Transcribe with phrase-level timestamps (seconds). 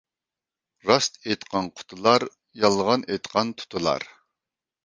[0.91, 2.25] راست ئېيتقان قۇتۇلار،
[2.65, 4.09] يالغان ئېيتقان تۇتۇلار.